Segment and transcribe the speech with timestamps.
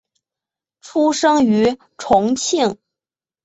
[0.81, 2.79] 出生于重庆。